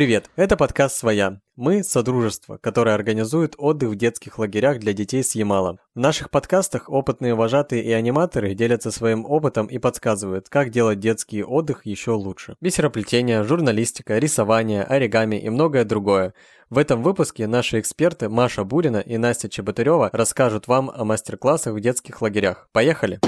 Привет, 0.00 0.30
это 0.34 0.56
подкаст 0.56 0.96
«Своя». 0.96 1.40
Мы– 1.56 1.82
Содружество, 1.84 2.56
которое 2.56 2.94
организует 2.94 3.54
отдых 3.58 3.90
в 3.90 3.96
детских 3.96 4.38
лагерях 4.38 4.78
для 4.78 4.94
детей 4.94 5.22
с 5.22 5.34
Ямала. 5.34 5.76
В 5.94 5.98
наших 5.98 6.30
подкастах 6.30 6.88
опытные 6.88 7.34
вожатые 7.34 7.84
и 7.84 7.92
аниматоры 7.92 8.54
делятся 8.54 8.92
своим 8.92 9.26
опытом 9.26 9.66
и 9.66 9.76
подсказывают, 9.76 10.48
как 10.48 10.70
делать 10.70 11.00
детский 11.00 11.44
отдых 11.44 11.84
еще 11.84 12.12
лучше. 12.12 12.56
Бисероплетение, 12.62 13.44
журналистика, 13.44 14.16
рисование, 14.16 14.84
оригами 14.84 15.36
и 15.36 15.50
многое 15.50 15.84
другое. 15.84 16.32
В 16.70 16.78
этом 16.78 17.02
выпуске 17.02 17.46
наши 17.46 17.78
эксперты 17.78 18.30
Маша 18.30 18.64
Бурина 18.64 19.00
и 19.00 19.18
Настя 19.18 19.50
Чеботарева 19.50 20.08
расскажут 20.14 20.66
вам 20.66 20.88
о 20.88 21.04
мастер-классах 21.04 21.74
в 21.74 21.80
детских 21.80 22.22
лагерях. 22.22 22.70
Поехали! 22.72 23.20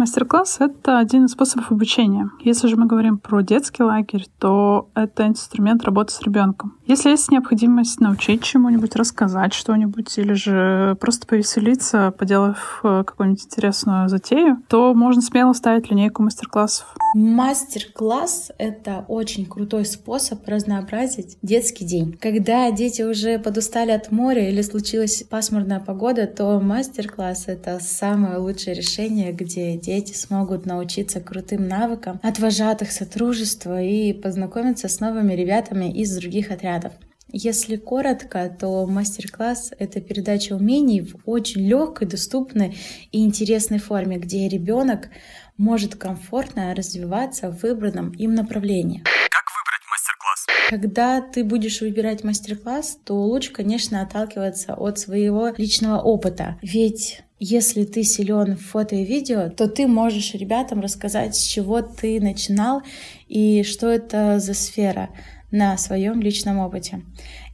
Мастер-класс— 0.00 0.56
это 0.60 0.98
один 0.98 1.26
из 1.26 1.32
способов 1.32 1.70
обучения. 1.70 2.30
Если 2.42 2.68
же 2.68 2.76
мы 2.76 2.86
говорим 2.86 3.18
про 3.18 3.42
детский 3.42 3.82
лагерь, 3.82 4.24
то 4.38 4.88
это 4.94 5.26
инструмент 5.26 5.84
работы 5.84 6.14
с 6.14 6.22
ребенком. 6.22 6.78
Если 6.86 7.10
есть 7.10 7.30
необходимость 7.30 8.00
научить 8.00 8.42
чему-нибудь, 8.42 8.96
рассказать 8.96 9.52
что-нибудь 9.52 10.16
или 10.16 10.32
же 10.32 10.96
просто 11.02 11.26
повеселиться, 11.26 12.14
поделав 12.18 12.80
э, 12.82 13.04
какую-нибудь 13.06 13.44
интересную 13.44 14.08
затею, 14.08 14.62
то 14.70 14.94
можно 14.94 15.20
смело 15.20 15.52
ставить 15.52 15.90
линейку 15.90 16.22
мастер-классов. 16.22 16.86
Мастер-класс— 17.14 18.52
это 18.58 19.04
очень 19.06 19.44
крутой 19.44 19.84
способ 19.84 20.48
разнообразить 20.48 21.36
детский 21.42 21.84
день. 21.84 22.16
Когда 22.18 22.70
дети 22.70 23.02
уже 23.02 23.38
подустали 23.38 23.90
от 23.90 24.10
моря 24.10 24.48
или 24.48 24.62
случилась 24.62 25.24
пасмурная 25.28 25.80
погода, 25.80 26.26
то 26.26 26.58
мастер-класс— 26.58 27.44
это 27.48 27.80
самое 27.82 28.38
лучшее 28.38 28.74
решение, 28.74 29.32
где 29.32 29.76
дети 29.76 29.89
смогут 30.16 30.66
научиться 30.66 31.20
крутым 31.20 31.66
навыкам 31.68 32.20
от 32.22 32.38
вожатых 32.38 32.92
сотрудничества 32.92 33.82
и 33.82 34.12
познакомиться 34.12 34.88
с 34.88 35.00
новыми 35.00 35.34
ребятами 35.34 35.92
из 35.92 36.16
других 36.16 36.50
отрядов. 36.50 36.92
Если 37.32 37.76
коротко, 37.76 38.48
то 38.48 38.86
мастер-класс— 38.86 39.72
это 39.78 40.00
передача 40.00 40.54
умений 40.54 41.02
в 41.02 41.16
очень 41.26 41.60
легкой, 41.60 42.08
доступной 42.08 42.76
и 43.12 43.24
интересной 43.24 43.78
форме, 43.78 44.18
где 44.18 44.48
ребенок 44.48 45.10
может 45.56 45.94
комфортно 45.94 46.74
развиваться 46.74 47.50
в 47.50 47.62
выбранном 47.62 48.10
им 48.12 48.34
направлении. 48.34 49.04
Как 49.30 49.44
выбрать 49.54 49.86
мастер-класс? 49.90 50.46
Когда 50.70 51.20
ты 51.20 51.44
будешь 51.44 51.80
выбирать 51.80 52.24
мастер-класс, 52.24 52.98
то 53.04 53.14
лучше, 53.14 53.52
конечно, 53.52 54.02
отталкиваться 54.02 54.74
от 54.74 54.98
своего 54.98 55.52
личного 55.56 56.00
опыта. 56.00 56.58
Ведь 56.62 57.22
если 57.40 57.84
ты 57.84 58.04
силен 58.04 58.56
в 58.56 58.60
фото 58.60 58.94
и 58.94 59.04
видео, 59.04 59.48
то 59.48 59.66
ты 59.66 59.86
можешь 59.86 60.34
ребятам 60.34 60.80
рассказать, 60.80 61.34
с 61.34 61.42
чего 61.42 61.80
ты 61.80 62.20
начинал 62.20 62.82
и 63.28 63.62
что 63.62 63.88
это 63.88 64.38
за 64.38 64.52
сфера 64.52 65.08
на 65.50 65.76
своем 65.78 66.20
личном 66.20 66.58
опыте. 66.58 67.02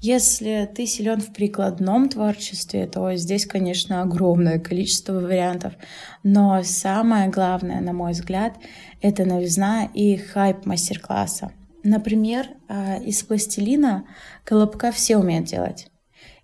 Если 0.01 0.69
ты 0.75 0.87
силен 0.87 1.21
в 1.21 1.33
прикладном 1.33 2.09
творчестве, 2.09 2.87
то 2.87 3.15
здесь, 3.15 3.47
конечно, 3.47 4.03
огромное 4.03 4.59
количество 4.59 5.15
вариантов. 5.15 5.75
Но 6.25 6.63
самое 6.65 7.31
главное, 7.31 7.81
на 7.81 7.93
мой 7.93 8.13
взгляд, 8.13 8.57
это 9.01 9.25
новизна 9.25 9.89
и 9.95 10.17
хайп 10.17 10.67
мастер-класса. 10.67 11.53
Например, 11.85 12.49
а, 12.69 12.97
из 12.97 13.23
пластилина 13.23 14.05
колобка 14.45 14.91
все 14.91 15.17
умеют 15.17 15.47
делать. 15.47 15.89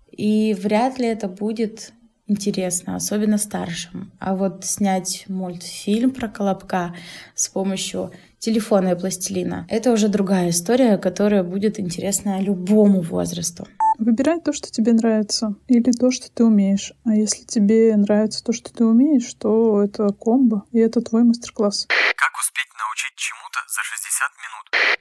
И 0.09 0.55
вряд 0.57 0.97
ли 0.97 1.07
это 1.07 1.27
будет 1.27 1.91
интересно, 2.33 2.95
особенно 2.95 3.37
старшим. 3.37 4.11
А 4.19 4.35
вот 4.35 4.65
снять 4.65 5.25
мультфильм 5.27 6.11
про 6.11 6.27
Колобка 6.27 6.95
с 7.35 7.47
помощью 7.47 8.11
телефона 8.39 8.89
и 8.89 8.99
пластилина— 8.99 9.65
это 9.69 9.91
уже 9.91 10.07
другая 10.07 10.49
история, 10.49 10.97
которая 10.97 11.43
будет 11.43 11.79
интересна 11.79 12.41
любому 12.41 13.01
возрасту. 13.01 13.67
Выбирай 13.99 14.41
то, 14.41 14.51
что 14.53 14.71
тебе 14.71 14.93
нравится, 14.93 15.53
или 15.67 15.91
то, 15.91 16.09
что 16.11 16.29
ты 16.31 16.43
умеешь. 16.43 16.93
А 17.05 17.13
если 17.13 17.43
тебе 17.43 17.95
нравится 17.95 18.43
то, 18.43 18.51
что 18.51 18.73
ты 18.73 18.83
умеешь, 18.83 19.31
то 19.35 19.83
это 19.83 20.09
комбо, 20.13 20.63
и 20.71 20.79
это 20.79 20.99
твой 21.01 21.23
мастер-класс. 21.23 21.85
Как 21.87 22.33
успеть 22.41 22.73
научить 22.73 23.15
чему-то 23.15 23.59
за 23.69 23.81
60 23.83 24.31
минут? 24.43 24.52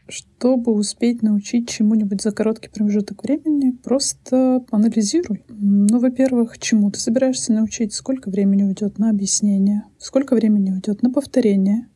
Чтобы 0.09 0.73
успеть 0.73 1.23
научить 1.23 1.69
чему-нибудь 1.69 2.23
за 2.23 2.33
короткий 2.33 2.69
промежуток 2.69 3.23
времени, 3.23 3.71
просто 3.71 4.65
анализируй. 4.71 5.45
Ну, 5.49 5.99
во-первых, 5.99 6.59
чему 6.59 6.91
ты 6.91 6.99
собираешься 6.99 7.53
научить, 7.53 7.95
сколько 7.95 8.29
времени 8.29 8.65
уйдет 8.65 8.99
на 8.99 9.11
объяснение, 9.11 9.85
сколько 9.99 10.35
времени 10.35 10.73
уйдет 10.73 11.03
на 11.03 11.11
повторение, 11.11 11.87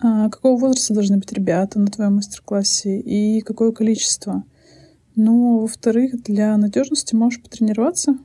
а 0.00 0.28
какого 0.30 0.58
возраста 0.58 0.94
должны 0.94 1.18
быть 1.18 1.32
ребята 1.32 1.78
на 1.78 1.86
твоем 1.86 2.16
мастер-классе 2.16 3.00
и 3.00 3.40
какое 3.40 3.72
количество. 3.72 4.44
Ну, 5.14 5.58
а 5.58 5.60
во-вторых, 5.62 6.22
для 6.22 6.56
надежности 6.56 7.14
можешь 7.14 7.42
потренироваться, 7.42 8.18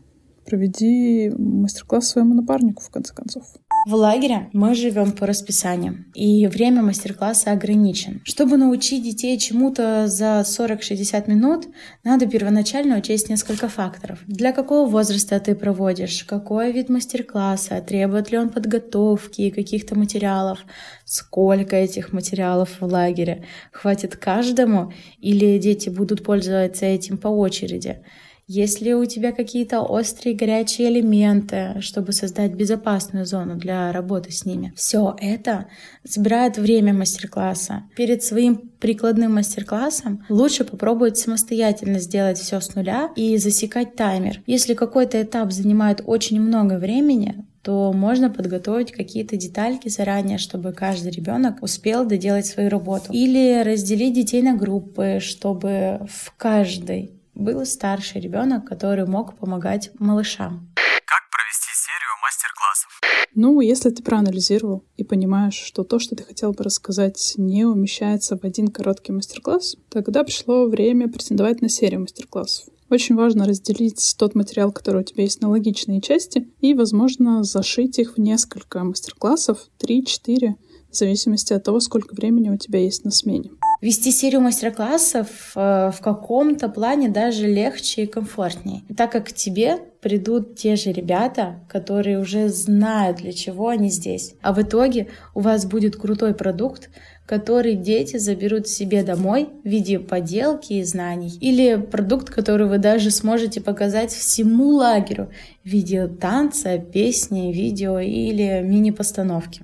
проведи 0.46 1.32
мастер-класс 1.38 2.10
своему 2.10 2.34
напарнику, 2.34 2.84
в 2.84 2.90
конце 2.90 3.14
концов. 3.14 3.44
В 3.86 3.96
лагере 3.96 4.50
мы 4.54 4.76
живем 4.76 5.12
по 5.12 5.28
расписанию, 5.28 6.06
и 6.14 6.48
время 6.48 6.82
мастер-класса 6.82 7.52
ограничен. 7.52 8.22
Чтобы 8.24 8.56
научить 8.56 9.04
детей 9.04 9.38
чему-то 9.38 10.08
за 10.08 10.46
40-60 10.46 11.30
минут, 11.30 11.68
надо 12.02 12.26
первоначально 12.26 12.98
учесть 12.98 13.30
несколько 13.30 13.68
факторов. 13.68 14.20
Для 14.26 14.54
какого 14.54 14.90
возраста 14.90 15.38
ты 15.42 15.54
проводишь, 15.54 16.24
какой 16.24 16.72
вид 16.72 16.88
мастер-класса, 16.88 17.84
требует 17.86 18.32
ли 18.32 18.38
он 18.38 18.52
подготовки 18.52 19.42
и 19.42 19.52
каких-то 19.52 20.00
материалов, 20.00 20.60
сколько 21.04 21.76
этих 21.76 22.14
материалов 22.14 22.78
в 22.80 22.86
лагере, 22.86 23.44
хватит 23.74 24.16
каждому 24.16 24.94
или 25.20 25.58
дети 25.58 25.90
будут 25.90 26.24
пользоваться 26.24 26.86
этим 26.86 27.18
по 27.18 27.28
очереди. 27.28 27.98
Есть 28.46 28.82
ли 28.82 28.94
у 28.94 29.06
тебя 29.06 29.32
какие-то 29.32 29.82
острые 29.82 30.36
горячие 30.36 30.90
элементы, 30.90 31.76
чтобы 31.80 32.12
создать 32.12 32.54
безопасную 32.54 33.26
зону 33.26 33.56
для 33.56 33.92
работы 33.94 34.32
с 34.32 34.46
ними? 34.46 34.74
Все 34.76 35.16
это 35.20 35.68
забирает 36.04 36.58
время 36.58 36.94
мастер-класса. 36.94 37.84
Перед 37.96 38.22
своим 38.22 38.58
прикладным 38.80 39.36
мастер-классом 39.36 40.26
лучше 40.28 40.66
попробовать 40.66 41.18
самостоятельно 41.18 42.00
сделать 42.00 42.38
все 42.38 42.60
с 42.60 42.76
нуля 42.76 43.12
и 43.16 43.38
засекать 43.38 43.96
таймер. 43.96 44.42
Если 44.46 44.74
какой-то 44.74 45.22
этап 45.22 45.54
занимает 45.54 46.02
очень 46.06 46.42
много 46.42 46.78
времени, 46.80 47.46
то 47.62 47.94
можно 47.94 48.30
подготовить 48.30 48.92
какие-то 48.92 49.38
детальки 49.38 49.88
заранее, 49.88 50.38
чтобы 50.38 50.74
каждый 50.74 51.14
ребенок 51.14 51.64
успел 51.64 52.06
доделать 52.06 52.46
свою 52.46 52.70
работу. 52.70 53.14
Или 53.14 53.64
разделить 53.64 54.16
детей 54.16 54.42
на 54.42 54.58
группы, 54.58 55.20
чтобы 55.22 56.06
в 56.10 56.34
каждой 56.36 57.23
был 57.36 57.66
старший 57.66 58.22
ребенок, 58.22 58.66
который 58.66 59.06
мог 59.06 59.38
помогать 59.38 59.92
малышам. 60.00 60.72
Как 60.76 61.30
провести 61.32 61.70
серию 61.74 62.12
мастер-классов? 62.22 63.00
Ну, 63.36 63.62
если 63.62 63.90
ты 63.90 64.04
проанализировал 64.04 64.84
и 64.98 65.04
понимаешь, 65.04 65.56
что 65.56 65.84
то, 65.84 66.00
что 66.00 66.16
ты 66.16 66.24
хотел 66.24 66.54
бы 66.54 66.64
рассказать, 66.64 67.34
не 67.38 67.66
умещается 67.66 68.38
в 68.38 68.44
один 68.44 68.68
короткий 68.68 69.12
мастер-класс, 69.12 69.76
тогда 69.90 70.24
пришло 70.24 70.66
время 70.66 71.10
претендовать 71.10 71.62
на 71.62 71.70
серию 71.70 72.02
мастер-классов. 72.02 72.68
Очень 72.90 73.16
важно 73.16 73.46
разделить 73.46 74.16
тот 74.20 74.36
материал, 74.36 74.72
который 74.72 75.02
у 75.02 75.04
тебя 75.04 75.24
есть 75.24 75.42
на 75.42 75.50
логичные 75.50 76.00
части, 76.00 76.48
и, 76.60 76.76
возможно, 76.76 77.44
зашить 77.44 77.98
их 77.98 78.18
в 78.18 78.20
несколько 78.20 78.84
мастер-классов, 78.84 79.58
3-4, 79.80 80.56
в 80.92 80.96
зависимости 80.96 81.54
от 81.54 81.64
того, 81.64 81.80
сколько 81.80 82.14
времени 82.14 82.52
у 82.52 82.58
тебя 82.58 82.80
есть 82.80 83.04
на 83.04 83.10
смене. 83.10 83.50
Вести 83.84 84.12
серию 84.12 84.40
мастер-классов 84.40 85.28
э, 85.58 85.92
в 85.94 86.00
каком-то 86.00 86.70
плане 86.70 87.10
даже 87.10 87.48
легче 87.48 88.04
и 88.04 88.08
комфортнее, 88.08 88.84
так 88.96 89.12
как 89.12 89.28
к 89.28 89.34
тебе 89.34 89.76
придут 90.00 90.56
те 90.56 90.78
же 90.78 90.94
ребята, 90.94 91.60
которые 91.68 92.18
уже 92.18 92.48
знают, 92.48 93.18
для 93.18 93.34
чего 93.34 93.68
они 93.68 93.90
здесь. 93.90 94.36
А 94.42 94.54
в 94.54 94.62
итоге 94.62 95.10
у 95.36 95.42
вас 95.42 95.66
будет 95.66 95.98
крутой 95.98 96.34
продукт, 96.34 96.92
который 97.26 97.76
дети 97.76 98.16
заберут 98.16 98.70
себе 98.70 99.04
домой 99.04 99.50
в 99.66 99.68
виде 99.68 100.00
поделки 100.00 100.72
и 100.72 100.84
знаний. 100.86 101.38
Или 101.42 101.76
продукт, 101.76 102.30
который 102.30 102.68
вы 102.68 102.78
даже 102.78 103.12
сможете 103.12 103.60
показать 103.60 104.14
всему 104.14 104.70
лагерю 104.70 105.30
в 105.66 105.68
виде 105.68 106.08
танца, 106.08 106.78
песни, 106.78 107.52
видео 107.52 108.00
или 108.00 108.62
мини-постановки. 108.64 109.64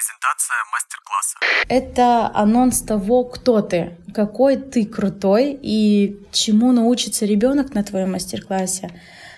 Презентация 0.00 0.56
мастер-класса? 0.72 1.36
Это 1.68 2.30
анонс 2.34 2.80
того, 2.80 3.24
кто 3.24 3.60
ты, 3.60 3.98
какой 4.14 4.56
ты 4.56 4.86
крутой 4.86 5.58
и 5.60 6.18
чему 6.32 6.72
научится 6.72 7.26
ребенок 7.26 7.74
на 7.74 7.84
твоем 7.84 8.12
мастер-классе. 8.12 8.90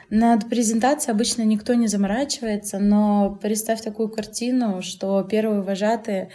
Над 0.09 0.49
презентацией 0.49 1.15
обычно 1.15 1.43
никто 1.43 1.75
не 1.75 1.89
заморачивается, 1.89 2.79
но 2.79 3.37
представь 3.43 3.81
такую 3.81 4.09
картину, 4.09 4.83
что 4.83 5.25
первые 5.25 5.63
вожатые 5.63 6.31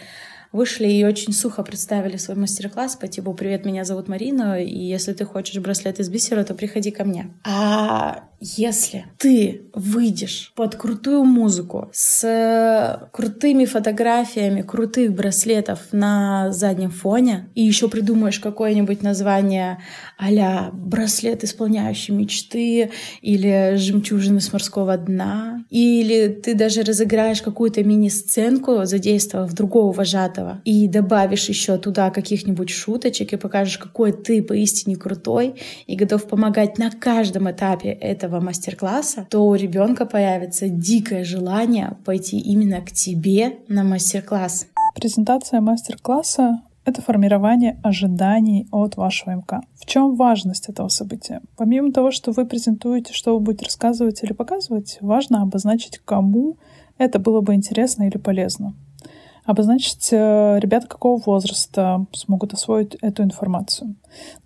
вышли 0.52 0.88
и 0.88 1.04
очень 1.04 1.32
сухо 1.32 1.62
представили 1.62 2.18
свой 2.18 2.36
мастер-класс 2.36 2.96
по 2.96 3.08
типу 3.08 3.32
«Привет, 3.32 3.64
меня 3.64 3.84
зовут 3.84 4.08
Марина, 4.08 4.62
и 4.62 4.78
если 4.78 5.14
ты 5.14 5.24
хочешь 5.24 5.56
браслет 5.62 6.00
из 6.00 6.10
бисера, 6.10 6.44
то 6.44 6.54
приходи 6.54 6.90
ко 6.90 7.04
мне». 7.04 7.30
А 7.44 8.24
Если 8.40 9.06
ты 9.18 9.62
выйдешь 9.74 10.52
под 10.54 10.76
крутую 10.76 11.24
музыку 11.24 11.90
с 11.92 13.08
крутыми 13.12 13.64
фотографиями 13.64 14.62
крутых 14.62 15.12
браслетов 15.12 15.80
на 15.90 16.52
заднем 16.52 16.90
фоне 16.90 17.48
и 17.56 17.62
еще 17.62 17.88
придумаешь 17.88 18.38
какое-нибудь 18.38 19.02
название 19.02 19.78
а 20.18 20.70
браслет, 20.72 21.42
исполняющий 21.42 22.12
мечты 22.12 22.90
или 23.22 23.74
жемчужины 23.76 24.40
с 24.40 24.52
морского 24.52 24.96
дна, 24.96 25.64
или 25.70 26.28
ты 26.28 26.54
даже 26.54 26.82
разыграешь 26.82 27.42
какую-то 27.42 27.82
мини-сценку, 27.82 28.84
задействовав 28.84 29.52
другого 29.52 29.92
вожатого, 29.92 30.60
и 30.64 30.86
добавишь 30.88 31.48
еще 31.48 31.78
туда 31.78 32.10
каких-нибудь 32.10 32.70
шуточек 32.70 33.32
и 33.32 33.36
покажешь, 33.36 33.78
какой 33.78 34.12
ты 34.12 34.42
поистине 34.42 34.96
крутой 34.96 35.54
и 35.86 35.96
готов 35.96 36.28
помогать 36.28 36.78
на 36.78 36.90
каждом 36.90 37.50
этапе 37.50 37.90
этого 37.90 38.27
этого 38.28 38.40
мастер-класса, 38.40 39.26
то 39.30 39.46
у 39.46 39.54
ребенка 39.54 40.06
появится 40.06 40.68
дикое 40.68 41.24
желание 41.24 41.96
пойти 42.04 42.38
именно 42.38 42.80
к 42.80 42.92
тебе 42.92 43.58
на 43.68 43.82
мастер-класс. 43.82 44.66
Презентация 44.94 45.60
мастер-класса 45.60 46.62
это 46.84 47.02
формирование 47.02 47.78
ожиданий 47.82 48.66
от 48.72 48.96
вашего 48.96 49.32
МК. 49.32 49.60
В 49.74 49.84
чем 49.84 50.16
важность 50.16 50.70
этого 50.70 50.88
события? 50.88 51.42
Помимо 51.56 51.92
того, 51.92 52.10
что 52.10 52.32
вы 52.32 52.46
презентуете, 52.46 53.12
что 53.12 53.34
вы 53.34 53.40
будете 53.40 53.66
рассказывать 53.66 54.22
или 54.22 54.32
показывать, 54.32 54.96
важно 55.02 55.42
обозначить, 55.42 55.98
кому 55.98 56.56
это 56.96 57.18
было 57.18 57.42
бы 57.42 57.54
интересно 57.54 58.04
или 58.04 58.16
полезно. 58.16 58.74
Обозначить 59.44 60.08
э, 60.12 60.58
ребята 60.60 60.86
какого 60.86 61.20
возраста 61.20 62.06
смогут 62.12 62.54
освоить 62.54 62.94
эту 63.02 63.22
информацию. 63.22 63.94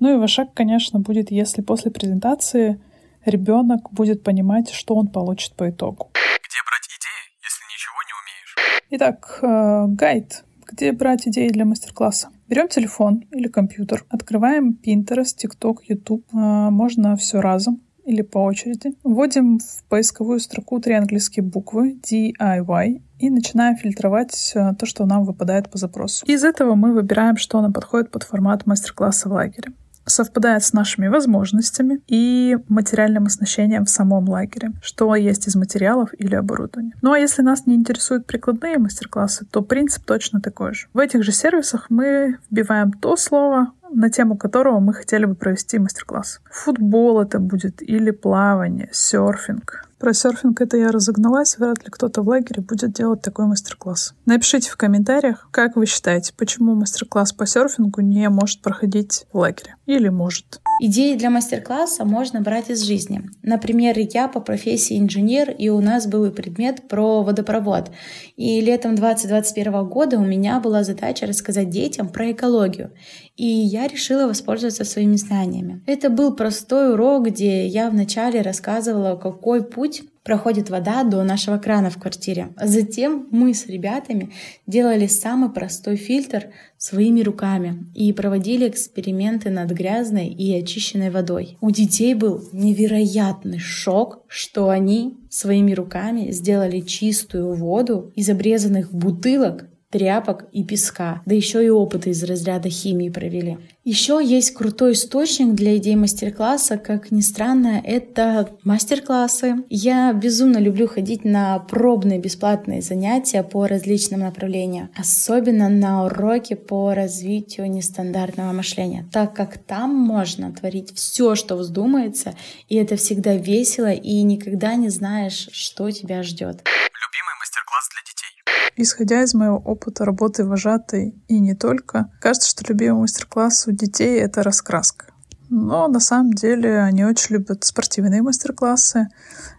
Ну 0.01 0.13
и 0.13 0.19
ваш 0.19 0.33
шаг, 0.33 0.49
конечно, 0.53 0.99
будет, 0.99 1.31
если 1.31 1.63
после 1.63 1.93
презентации 1.93 2.81
ребенок 3.25 3.93
будет 3.93 4.23
понимать, 4.23 4.71
что 4.71 4.95
он 4.95 5.09
получит 5.09 5.55
по 5.55 5.69
итогу. 5.71 6.11
Где 6.13 6.59
брать 6.67 6.89
идеи, 6.99 7.25
если 7.43 7.65
ничего 7.73 7.99
не 8.09 8.15
умеешь? 8.23 8.79
Итак, 8.91 9.39
э, 9.43 9.95
гайд. 9.95 10.45
Где 10.71 10.93
брать 10.93 11.29
идеи 11.29 11.49
для 11.49 11.65
мастер-класса? 11.65 12.31
Берем 12.49 12.69
телефон 12.69 13.25
или 13.31 13.49
компьютер, 13.49 14.05
открываем 14.09 14.79
Pinterest, 14.85 15.37
TikTok, 15.43 15.77
YouTube. 15.89 16.25
Э, 16.33 16.71
можно 16.71 17.17
все 17.17 17.41
разом 17.41 17.81
или 18.05 18.23
по 18.23 18.39
очереди. 18.39 18.95
Вводим 19.05 19.59
в 19.59 19.85
поисковую 19.89 20.41
строку 20.41 20.81
три 20.81 20.95
английские 20.95 21.45
буквы 21.45 21.95
DIY 21.95 23.03
и 23.19 23.31
начинаем 23.31 23.77
фильтровать 23.77 24.53
э, 24.55 24.73
то, 24.79 24.87
что 24.87 25.07
нам 25.07 25.25
выпадает 25.25 25.71
по 25.71 25.79
запросу. 25.79 26.27
Из 26.27 26.43
этого 26.45 26.75
мы 26.75 26.93
выбираем, 26.93 27.37
что 27.37 27.61
нам 27.61 27.73
подходит 27.73 28.11
под 28.11 28.25
формат 28.25 28.67
мастер-класса 28.67 29.29
в 29.29 29.33
лагере 29.33 29.73
совпадает 30.05 30.65
с 30.65 30.73
нашими 30.73 31.09
возможностями 31.09 32.01
и 32.07 32.59
материальным 32.69 33.27
оснащением 33.27 33.85
в 33.85 33.91
самом 33.91 34.29
лагере, 34.29 34.73
что 34.83 35.15
есть 35.15 35.47
из 35.47 35.57
материалов 35.57 36.11
или 36.19 36.35
оборудования. 36.35 36.95
Ну 37.03 37.13
а 37.13 37.19
если 37.19 37.43
нас 37.43 37.67
не 37.67 37.75
интересуют 37.75 38.27
прикладные 38.27 38.79
мастер-классы, 38.79 39.47
то 39.51 39.63
принцип 39.63 40.05
точно 40.05 40.41
такой 40.41 40.75
же. 40.75 40.89
В 40.93 40.99
этих 40.99 41.23
же 41.23 41.33
сервисах 41.33 41.87
мы 41.89 42.39
вбиваем 42.51 42.93
то 42.93 43.17
слово, 43.17 43.73
на 43.93 44.11
тему 44.11 44.37
которого 44.37 44.81
мы 44.81 44.95
хотели 44.95 45.25
бы 45.25 45.35
провести 45.35 45.79
мастер-класс. 45.79 46.41
Футбол 46.51 47.21
это 47.21 47.39
будет 47.39 47.83
или 47.83 48.11
плавание, 48.11 48.89
серфинг, 48.93 49.87
про 50.03 50.15
серфинг 50.15 50.61
это 50.61 50.77
я 50.77 50.91
разогналась, 50.91 51.57
вряд 51.59 51.79
ли 51.85 51.89
кто-то 51.89 52.23
в 52.23 52.29
лагере 52.29 52.61
будет 52.61 52.93
делать 52.93 53.23
такой 53.23 53.47
мастер-класс. 53.47 54.15
Напишите 54.27 54.69
в 54.69 54.77
комментариях, 54.77 55.49
как 55.53 55.77
вы 55.77 55.87
считаете, 55.87 56.33
почему 56.37 56.75
мастер-класс 56.75 57.33
по 57.33 57.47
серфингу 57.47 58.01
не 58.01 58.29
может 58.29 58.63
проходить 58.63 59.27
в 59.33 59.39
лагере? 59.39 59.77
Или 59.87 60.09
может? 60.09 60.61
Идеи 60.81 61.15
для 61.15 61.31
мастер-класса 61.31 62.05
можно 62.05 62.41
брать 62.41 62.69
из 62.69 62.81
жизни. 62.83 63.31
Например, 63.43 63.95
я 63.97 64.27
по 64.27 64.41
профессии 64.41 64.99
инженер, 64.99 65.53
и 65.53 65.69
у 65.69 65.81
нас 65.81 66.09
был 66.09 66.29
предмет 66.33 66.89
про 66.89 67.23
водопровод. 67.23 67.93
И 68.37 68.61
летом 68.61 68.97
2021 68.97 69.85
года 69.85 70.19
у 70.19 70.25
меня 70.25 70.59
была 70.59 70.83
задача 70.83 71.27
рассказать 71.27 71.71
детям 71.71 72.09
про 72.09 72.33
экологию. 72.33 72.91
И 73.37 73.47
я 73.47 73.87
решила 73.87 74.27
воспользоваться 74.27 74.85
своими 74.85 75.15
знаниями. 75.15 75.85
Это 75.87 76.11
был 76.11 76.35
простой 76.35 76.95
урок, 76.95 77.27
где 77.29 77.67
я 77.67 77.89
вначале 77.89 78.43
рассказывала, 78.43 79.17
какой 79.17 79.63
путь 79.63 79.92
проходит 80.23 80.71
вода 80.71 81.03
до 81.05 81.23
нашего 81.25 81.59
крана 81.59 81.91
в 81.91 81.99
квартире. 81.99 82.55
Затем 82.57 83.27
мы 83.31 83.55
с 83.55 83.67
ребятами 83.67 84.33
делали 84.67 85.07
самый 85.07 85.51
простой 85.51 85.97
фильтр 85.97 86.51
своими 86.79 87.23
руками 87.23 87.87
и 87.95 88.13
проводили 88.13 88.69
эксперименты 88.69 89.51
над 89.51 89.71
грязной 89.71 90.29
и 90.29 90.55
очищенной 90.55 91.11
водой. 91.11 91.59
У 91.61 91.71
детей 91.71 92.15
был 92.15 92.43
невероятный 92.53 93.59
шок, 93.59 94.25
что 94.29 94.69
они 94.69 95.19
своими 95.31 95.73
руками 95.73 96.31
сделали 96.31 96.81
чистую 96.81 97.55
воду 97.55 98.13
из 98.15 98.29
обрезанных 98.29 98.93
бутылок 98.93 99.67
тряпок 99.93 100.47
и 100.53 100.65
песка, 100.65 101.23
да 101.27 101.35
еще 101.35 101.65
и 101.65 101.69
опыты 101.69 102.11
из 102.11 102.25
разряда 102.25 102.71
химии 102.71 103.11
провели. 103.11 103.59
Еще 103.85 104.21
есть 104.25 104.55
крутой 104.55 104.93
источник 104.93 105.55
для 105.55 105.77
идей 105.77 105.97
мастер-класса, 105.97 106.79
как 106.79 107.11
ни 107.11 107.21
странно, 107.21 107.81
это 107.85 108.49
мастер-классы. 108.65 109.57
Я 109.69 110.13
безумно 110.13 110.59
люблю 110.59 110.89
ходить 110.89 111.25
на 111.25 111.59
пробные 111.59 112.19
бесплатные 112.19 112.81
занятия 112.81 113.43
по 113.43 113.67
различным 113.67 114.21
направлениям, 114.21 114.91
особенно 114.97 115.69
на 115.69 116.07
уроки 116.07 116.55
по 116.55 116.95
развитию 116.95 117.71
нестандартного 117.71 118.53
мышления, 118.53 119.07
так 119.13 119.35
как 119.35 119.59
там 119.59 119.95
можно 119.95 120.53
творить 120.53 120.97
все, 120.97 121.35
что 121.35 121.57
вздумается, 121.57 122.35
и 122.69 122.77
это 122.77 122.97
всегда 122.97 123.35
весело, 123.35 123.93
и 123.93 124.23
никогда 124.23 124.75
не 124.77 124.89
знаешь, 124.89 125.49
что 125.53 125.91
тебя 125.91 126.23
ждет. 126.23 126.63
Любимый 126.65 127.35
мастер-класс 127.41 127.91
для 127.93 128.03
детей. 128.07 128.32
Исходя 128.77 129.23
из 129.23 129.35
моего 129.35 129.59
опыта 129.59 130.05
работы 130.05 130.45
вожатой 130.45 131.15
и 131.29 131.39
не 131.39 131.55
только, 131.55 132.11
кажется, 132.21 132.49
что 132.49 132.65
любимый 132.67 133.03
мастер-класс 133.03 133.67
у 133.69 133.73
детей— 133.73 134.19
это 134.21 134.43
раскраска. 134.43 135.07
Но 135.51 135.87
на 135.89 136.01
самом 136.01 136.33
деле 136.33 136.81
они 136.81 137.05
очень 137.05 137.35
любят 137.37 137.65
спортивные 137.65 138.23
мастер-классы, 138.23 139.09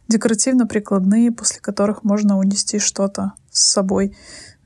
декоративно-прикладные, 0.08 1.32
после 1.32 1.62
которых 1.62 2.04
можно 2.04 2.40
унести 2.40 2.80
что-то 2.80 3.34
с 3.52 3.64
собой. 3.64 4.18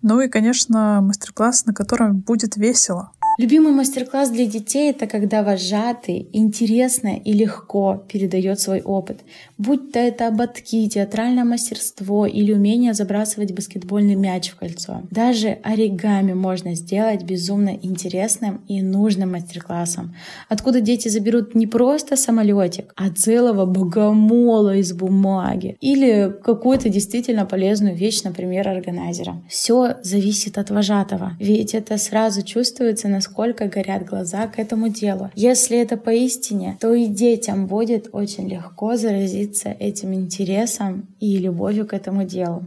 Ну 0.02 0.22
и, 0.22 0.30
конечно, 0.30 1.02
мастер-класс, 1.02 1.66
на 1.66 1.74
котором 1.74 2.20
будет 2.20 2.56
весело. 2.56 3.12
Любимый 3.38 3.72
мастер-класс 3.72 4.32
для 4.32 4.48
детей— 4.48 4.90
это 4.92 5.06
когда 5.06 5.44
вожатый 5.44 6.28
интересно 6.34 7.18
и 7.24 7.34
легко 7.34 8.04
передает 8.12 8.60
свой 8.60 8.82
опыт. 8.82 9.20
Будь 9.60 9.92
то 9.92 10.00
это 10.00 10.28
ободки, 10.28 10.90
театральное 10.90 11.44
мастерство 11.44 12.26
или 12.26 12.52
умение 12.52 12.96
забрасывать 12.96 13.54
баскетбольный 13.54 14.16
мяч 14.16 14.50
в 14.50 14.56
кольцо. 14.56 15.04
Даже 15.12 15.60
оригами 15.62 16.34
можно 16.34 16.74
сделать 16.74 17.22
безумно 17.22 17.78
интересным 17.80 18.62
и 18.68 18.82
нужным 18.82 19.34
мастер-классом, 19.34 20.16
откуда 20.50 20.82
дети 20.82 21.08
заберут 21.08 21.54
не 21.54 21.68
просто 21.68 22.16
самолетик, 22.16 22.92
а 22.96 23.12
целого 23.12 23.68
богомола 23.68 24.78
из 24.78 24.94
бумаги 24.94 25.78
или 25.80 26.36
какую-то 26.44 26.90
действительно 26.90 27.46
полезную 27.46 27.96
вещь, 27.96 28.24
например, 28.24 28.68
органайзера. 28.68 29.44
Все 29.48 29.98
зависит 30.02 30.58
от 30.58 30.72
вожатого, 30.72 31.34
ведь 31.40 31.76
это 31.76 32.00
сразу 32.00 32.42
чувствуется, 32.42 33.08
насколько 33.08 33.27
насколько 33.28 33.66
горят 33.66 34.06
глаза 34.06 34.48
к 34.48 34.60
этому 34.60 34.90
делу. 34.90 35.30
Если 35.36 35.78
это 35.78 35.98
поистине, 35.98 36.78
то 36.80 36.94
и 36.94 37.08
детям 37.08 37.68
будет 37.68 38.10
очень 38.14 38.48
легко 38.48 38.96
заразиться 38.96 39.70
этим 39.70 40.14
интересом 40.14 41.08
и 41.20 41.38
любовью 41.38 41.86
к 41.88 41.94
этому 41.94 42.24
делу. 42.24 42.60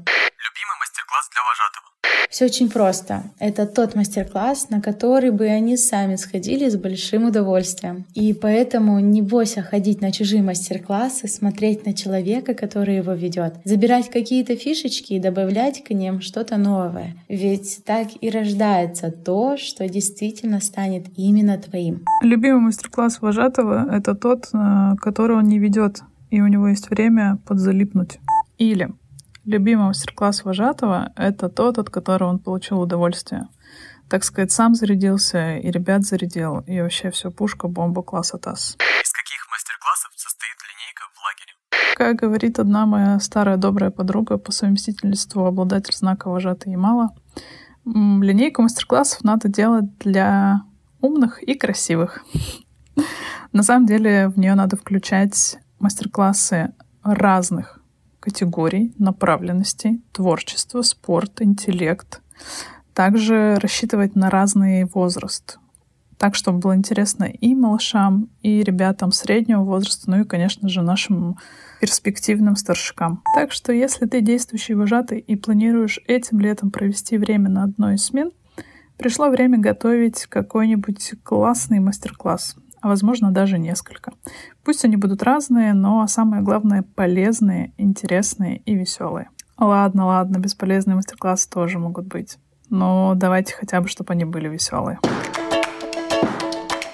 Любимый 0.47 0.77
мастер-класс 0.81 1.29
для 1.33 1.43
вожатого. 1.49 1.80
Все 2.31 2.45
очень 2.45 2.71
просто. 2.71 3.25
Это 3.41 3.67
тот 3.67 3.97
мастер-класс, 3.97 4.71
на 4.71 4.81
который 4.81 5.31
бы 5.33 5.47
они 5.47 5.77
сами 5.77 6.15
сходили 6.15 6.69
с 6.69 6.77
большим 6.77 7.25
удовольствием. 7.25 8.07
И 8.15 8.33
поэтому 8.33 9.01
не 9.01 9.21
бойся 9.21 9.63
ходить 9.63 10.01
на 10.01 10.13
чужие 10.13 10.41
мастер-классы, 10.41 11.27
смотреть 11.27 11.85
на 11.87 11.93
человека, 11.93 12.55
который 12.55 12.97
его 12.97 13.13
ведет, 13.15 13.55
забирать 13.65 14.11
какие-то 14.11 14.55
фишечки 14.55 15.15
и 15.15 15.19
добавлять 15.19 15.83
к 15.83 15.91
ним 15.91 16.21
что-то 16.21 16.57
новое. 16.57 17.17
Ведь 17.29 17.81
так 17.85 18.07
и 18.21 18.31
рождается 18.31 19.11
то, 19.11 19.57
что 19.57 19.89
действительно 19.89 20.61
станет 20.61 21.07
именно 21.17 21.59
твоим. 21.59 22.05
Любимый 22.23 22.61
мастер-класс 22.61 23.21
вожатого— 23.21 23.89
это 23.93 24.15
тот, 24.15 24.49
э, 24.53 24.95
который 25.01 25.37
он 25.37 25.49
не 25.49 25.59
ведет, 25.59 26.03
и 26.31 26.41
у 26.41 26.47
него 26.47 26.69
есть 26.69 26.91
время 26.91 27.39
подзалипнуть. 27.45 28.21
Или 28.57 28.91
Любимый 29.47 29.87
мастер-класс 29.87 30.45
вожатого— 30.45 31.13
это 31.17 31.49
тот, 31.49 31.79
от 31.79 31.89
которого 31.89 32.29
он 32.29 32.39
получил 32.39 32.79
удовольствие. 32.81 33.49
Так 34.11 34.23
сказать, 34.23 34.53
сам 34.53 34.75
зарядился, 34.75 35.57
и 35.57 35.71
ребят 35.71 36.03
зарядил, 36.03 36.61
и 36.67 36.81
вообще 36.81 37.11
все 37.11 37.31
пушка, 37.31 37.67
бомба 37.67 38.03
класса 38.03 38.37
ТАСС. 38.37 38.77
Из 38.77 39.13
каких 39.13 39.49
мастер-классов 39.51 40.13
состоит 40.15 40.57
линейка 40.69 41.05
в 41.15 41.19
лагере? 41.25 41.97
Как 41.97 42.17
говорит 42.17 42.59
одна 42.59 42.85
моя 42.85 43.19
старая 43.19 43.57
добрая 43.57 43.91
подруга 43.91 44.37
по 44.37 44.53
совместительству 44.53 45.47
обладатель 45.47 45.97
знака 45.97 46.29
«Вожатый 46.29 46.73
Ямала», 46.73 47.09
линейку 47.87 48.61
мастер-классов 48.61 49.25
надо 49.25 49.49
делать 49.49 49.97
для 49.99 50.65
умных 51.01 51.43
и 51.43 51.55
красивых. 51.55 52.23
На 53.53 53.63
самом 53.63 53.87
деле 53.87 54.29
в 54.29 54.39
нее 54.39 54.55
надо 54.55 54.77
включать 54.77 55.59
мастер-классы 55.79 56.75
разных 57.03 57.80
категорий, 58.21 58.95
направленностей, 58.99 60.03
творчество, 60.13 60.83
спорт, 60.83 61.43
интеллект. 61.43 62.21
Также 62.95 63.57
рассчитывать 63.61 64.15
на 64.15 64.31
разный 64.31 64.85
возраст, 64.85 65.59
так, 66.21 66.35
чтобы 66.35 66.59
было 66.59 66.77
интересно 66.77 67.25
и 67.25 67.55
малышам, 67.55 68.29
и 68.43 68.63
ребятам 68.63 69.11
среднего 69.11 69.63
возраста, 69.63 70.11
ну 70.11 70.21
и, 70.21 70.25
конечно 70.25 70.69
же, 70.69 70.83
нашим 70.83 71.39
перспективным 71.81 72.57
старшикам. 72.57 73.23
Так 73.35 73.53
что, 73.53 73.73
если 73.73 74.05
ты 74.05 74.21
действующий 74.21 74.75
вожатый 74.75 75.19
и 75.19 75.35
планируешь 75.35 75.99
этим 76.07 76.41
летом 76.41 76.71
провести 76.71 77.17
время 77.17 77.49
на 77.49 77.65
одной 77.65 77.95
из 77.95 78.05
смен, 78.05 78.33
пришло 78.99 79.31
время 79.31 79.57
готовить 79.57 80.27
какой-нибудь 80.27 81.15
классный 81.23 81.81
мастер-класс, 81.81 82.57
а 82.81 82.89
возможно 82.89 83.31
даже 83.31 83.59
несколько. 83.59 84.13
Пусть 84.65 84.85
они 84.85 84.97
будут 84.97 85.23
разные, 85.23 85.75
но 85.75 86.07
самое 86.07 86.43
главное 86.43 86.83
полезные, 86.83 87.73
интересные 87.77 88.59
и 88.59 88.75
веселые. 88.75 89.31
Ладно, 89.59 90.07
ладно, 90.07 90.39
бесполезные 90.39 90.95
мастер-классы 90.95 91.49
тоже 91.51 91.79
могут 91.79 92.07
быть. 92.07 92.39
Но 92.71 93.15
давайте 93.17 93.55
хотя 93.55 93.81
бы, 93.81 93.89
чтобы 93.89 94.13
они 94.13 94.25
были 94.25 94.49
веселые. 94.49 94.99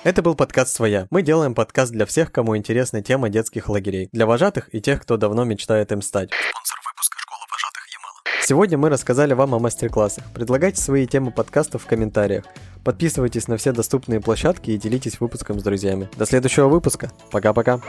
Это 0.06 0.22
был 0.22 0.36
подкаст 0.36 0.72
«Своя». 0.72 1.08
Мы 1.10 1.22
делаем 1.22 1.52
подкаст 1.52 1.90
для 1.90 2.06
всех, 2.06 2.30
кому 2.30 2.56
интересна 2.56 3.02
тема 3.02 3.28
детских 3.28 3.68
лагерей, 3.68 4.08
для 4.12 4.24
вожатых 4.24 4.72
и 4.72 4.80
тех, 4.80 5.02
кто 5.02 5.16
давно 5.16 5.42
мечтает 5.42 5.90
им 5.90 6.00
стать. 6.00 6.30
Спонсор 6.32 6.78
выпуска 6.86 7.18
«Школа 7.18 7.40
вожатых 7.50 7.82
Ямала». 7.92 8.20
Сегодня 8.48 8.78
мы 8.78 8.90
рассказали 8.90 9.34
вам 9.34 9.56
о 9.56 9.58
мастер-классах. 9.58 10.22
Предлагайте 10.32 10.80
свои 10.80 11.04
темы 11.08 11.32
подкастов 11.32 11.82
в 11.82 11.86
комментариях. 11.86 12.44
Подписывайтесь 12.84 13.48
на 13.48 13.56
все 13.56 13.72
доступные 13.72 14.20
площадки 14.20 14.70
и 14.70 14.78
делитесь 14.78 15.18
выпуском 15.18 15.58
с 15.58 15.64
друзьями. 15.64 16.08
До 16.16 16.26
следующего 16.26 16.68
выпуска. 16.68 17.10
Пока-пока. 17.32 17.80